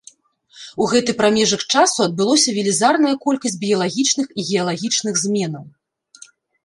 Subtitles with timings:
[0.83, 5.65] У гэты прамежак часу адбылося велізарная колькасць біялагічных і геалагічных зменаў.